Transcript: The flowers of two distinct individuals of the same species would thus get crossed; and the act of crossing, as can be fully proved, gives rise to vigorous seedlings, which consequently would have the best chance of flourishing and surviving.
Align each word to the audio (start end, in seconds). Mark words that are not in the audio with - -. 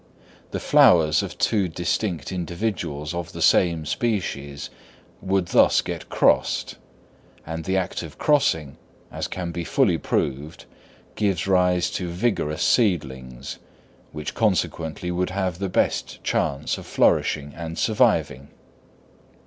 The 0.49 0.59
flowers 0.59 1.21
of 1.21 1.37
two 1.37 1.67
distinct 1.67 2.31
individuals 2.31 3.13
of 3.13 3.33
the 3.33 3.41
same 3.43 3.85
species 3.85 4.71
would 5.21 5.49
thus 5.49 5.81
get 5.81 6.09
crossed; 6.09 6.75
and 7.45 7.65
the 7.65 7.77
act 7.77 8.01
of 8.01 8.17
crossing, 8.17 8.77
as 9.11 9.27
can 9.27 9.51
be 9.51 9.63
fully 9.63 9.99
proved, 9.99 10.65
gives 11.13 11.45
rise 11.45 11.91
to 11.91 12.07
vigorous 12.09 12.63
seedlings, 12.63 13.59
which 14.11 14.33
consequently 14.33 15.11
would 15.11 15.29
have 15.29 15.59
the 15.59 15.69
best 15.69 16.23
chance 16.23 16.79
of 16.79 16.87
flourishing 16.87 17.53
and 17.55 17.77
surviving. 17.77 18.47